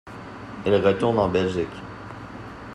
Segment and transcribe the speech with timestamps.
[0.65, 1.69] Il retourne en Belgique.